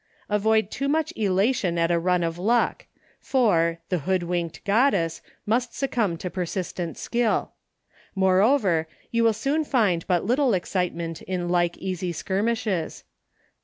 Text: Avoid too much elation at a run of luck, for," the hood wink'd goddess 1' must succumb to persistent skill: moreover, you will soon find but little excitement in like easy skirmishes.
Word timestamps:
Avoid 0.31 0.71
too 0.71 0.89
much 0.89 1.13
elation 1.15 1.77
at 1.77 1.91
a 1.91 1.99
run 1.99 2.23
of 2.23 2.39
luck, 2.39 2.87
for," 3.19 3.77
the 3.89 3.99
hood 3.99 4.23
wink'd 4.23 4.63
goddess 4.65 5.21
1' 5.45 5.45
must 5.45 5.75
succumb 5.77 6.17
to 6.17 6.29
persistent 6.31 6.97
skill: 6.97 7.51
moreover, 8.15 8.87
you 9.11 9.23
will 9.23 9.31
soon 9.31 9.63
find 9.63 10.07
but 10.07 10.25
little 10.25 10.55
excitement 10.55 11.21
in 11.21 11.49
like 11.49 11.77
easy 11.77 12.11
skirmishes. 12.11 13.03